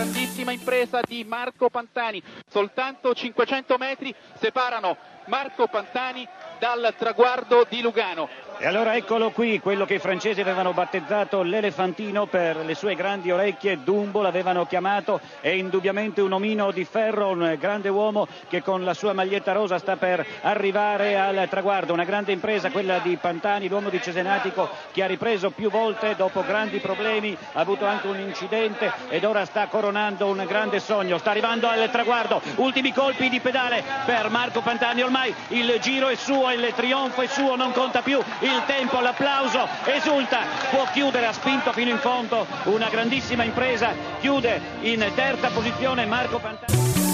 [0.00, 2.22] grandissima impresa di Marco Pantani.
[2.48, 6.26] Soltanto 500 metri separano Marco Pantani
[6.58, 8.49] dal traguardo di Lugano.
[8.62, 13.30] E allora eccolo qui, quello che i francesi avevano battezzato l'elefantino per le sue grandi
[13.30, 18.84] orecchie, Dumbo l'avevano chiamato, è indubbiamente un omino di ferro, un grande uomo che con
[18.84, 23.66] la sua maglietta rosa sta per arrivare al traguardo, una grande impresa quella di Pantani,
[23.66, 28.18] l'uomo di Cesenatico che ha ripreso più volte dopo grandi problemi, ha avuto anche un
[28.20, 33.40] incidente ed ora sta coronando un grande sogno, sta arrivando al traguardo, ultimi colpi di
[33.40, 38.02] pedale per Marco Pantani, ormai il giro è suo, il trionfo è suo, non conta
[38.02, 40.40] più il tempo, l'applauso, esulta,
[40.70, 46.38] può chiudere, ha spinto fino in fondo una grandissima impresa, chiude in terza posizione Marco
[46.38, 47.09] Pantani.